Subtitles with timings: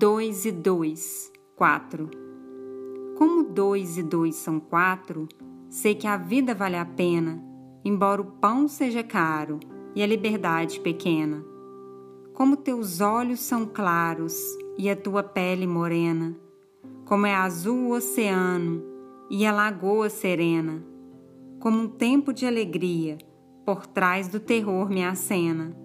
[0.00, 2.08] Dois e dois, quatro.
[3.16, 5.26] Como dois e dois são quatro,
[5.68, 7.42] sei que a vida vale a pena,
[7.84, 9.58] embora o pão seja caro
[9.96, 11.44] e a liberdade pequena.
[12.32, 14.40] Como teus olhos são claros
[14.78, 16.38] e a tua pele morena,
[17.04, 18.80] como é azul o oceano
[19.28, 20.80] e a lagoa serena,
[21.58, 23.18] como um tempo de alegria
[23.66, 25.76] por trás do terror me acena,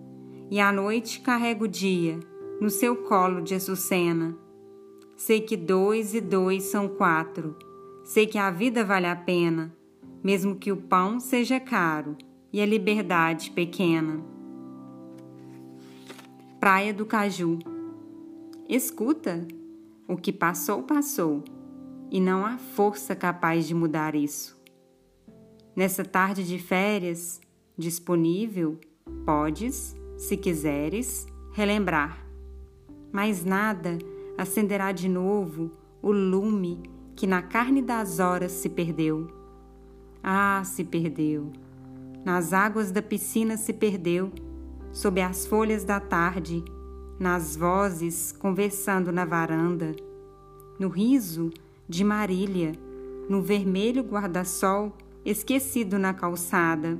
[0.51, 2.19] e à noite carrego o dia
[2.63, 4.37] no seu colo de açucena.
[5.17, 7.57] Sei que dois e dois são quatro.
[8.05, 9.75] Sei que a vida vale a pena,
[10.23, 12.15] mesmo que o pão seja caro
[12.53, 14.23] e a liberdade pequena.
[16.57, 17.59] Praia do Caju.
[18.69, 19.45] Escuta,
[20.07, 21.43] o que passou, passou,
[22.09, 24.57] e não há força capaz de mudar isso.
[25.75, 27.41] Nessa tarde de férias,
[27.77, 28.79] disponível,
[29.25, 32.23] podes, se quiseres, relembrar
[33.13, 33.99] mas nada
[34.35, 35.69] acenderá de novo
[36.01, 36.81] o lume
[37.15, 39.29] que na carne das horas se perdeu.
[40.23, 41.51] Ah, se perdeu!
[42.25, 44.31] Nas águas da piscina se perdeu,
[44.91, 46.63] sob as folhas da tarde,
[47.19, 49.95] nas vozes conversando na varanda,
[50.79, 51.51] no riso
[51.87, 52.71] de Marília,
[53.29, 54.91] no vermelho guarda-sol
[55.23, 56.97] esquecido na calçada.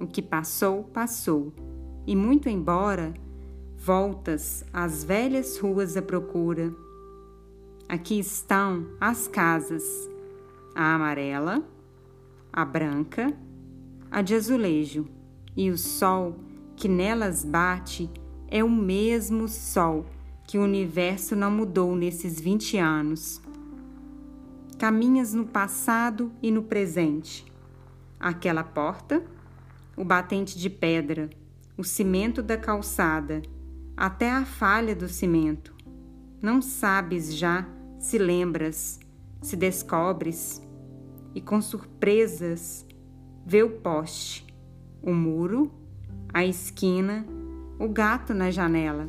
[0.00, 1.52] O que passou, passou,
[2.06, 3.14] e muito embora
[3.84, 6.74] voltas às velhas ruas à procura.
[7.86, 9.84] Aqui estão as casas,
[10.74, 11.62] a amarela,
[12.50, 13.36] a branca,
[14.10, 15.06] a de azulejo,
[15.54, 16.34] e o sol
[16.74, 18.10] que nelas bate
[18.48, 20.06] é o mesmo sol
[20.46, 23.38] que o universo não mudou nesses 20 anos.
[24.78, 27.44] Caminhas no passado e no presente.
[28.18, 29.22] Aquela porta,
[29.94, 31.28] o batente de pedra,
[31.76, 33.42] o cimento da calçada
[33.96, 35.74] até a falha do cimento.
[36.42, 37.66] Não sabes já
[37.98, 39.00] se lembras,
[39.40, 40.60] se descobres,
[41.34, 42.86] e com surpresas
[43.46, 44.46] vê o poste,
[45.02, 45.72] o muro,
[46.32, 47.26] a esquina,
[47.78, 49.08] o gato na janela.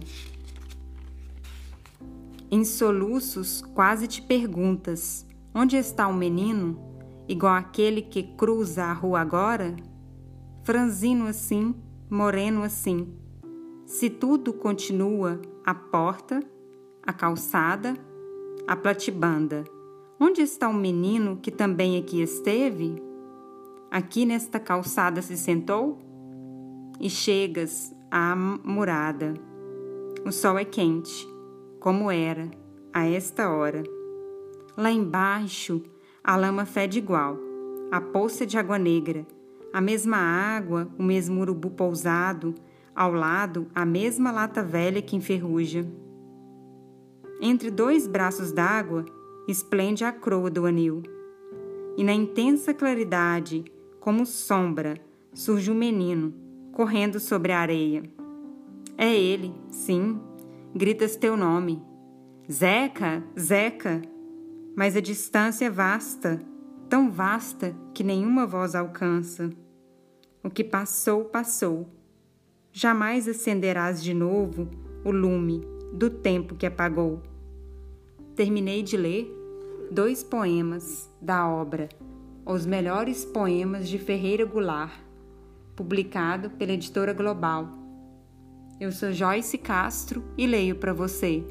[2.50, 6.80] Em soluços, quase te perguntas: onde está o menino,
[7.28, 9.76] igual aquele que cruza a rua agora?
[10.64, 11.76] Franzino assim,
[12.10, 13.25] moreno assim
[13.86, 16.42] se tudo continua, a porta,
[17.04, 17.94] a calçada,
[18.68, 19.64] a platibanda,
[20.20, 23.02] onde está o menino que também aqui esteve?
[23.92, 26.00] Aqui nesta calçada se sentou?
[27.00, 29.36] E chegas à morada.
[30.26, 31.28] O sol é quente,
[31.80, 32.50] como era,
[32.92, 33.84] a esta hora.
[34.76, 35.84] Lá embaixo,
[36.24, 37.38] a lama fede igual,
[37.92, 39.28] a poça de água negra,
[39.72, 42.56] a mesma água, o mesmo urubu pousado,
[42.96, 45.86] ao lado, a mesma lata velha que enferruja.
[47.42, 49.04] Entre dois braços d'água,
[49.48, 51.04] esplende a croa do anil.
[51.98, 53.66] E na intensa claridade,
[54.00, 54.96] como sombra,
[55.34, 56.34] surge um menino,
[56.72, 58.04] correndo sobre a areia.
[58.98, 60.18] É ele, sim,
[60.74, 61.84] gritas teu nome.
[62.50, 64.02] Zeca, Zeca!
[64.74, 66.40] Mas a distância é vasta,
[66.90, 69.50] tão vasta que nenhuma voz alcança.
[70.44, 71.95] O que passou, passou
[72.78, 74.68] jamais acenderás de novo
[75.06, 75.62] o lume
[75.94, 77.22] do tempo que apagou.
[78.36, 79.34] Terminei de ler
[79.90, 81.88] dois poemas da obra
[82.46, 84.92] Os Melhores Poemas de Ferreira Goulart,
[85.74, 87.70] publicado pela editora Global.
[88.78, 91.46] Eu sou Joyce Castro e leio para você.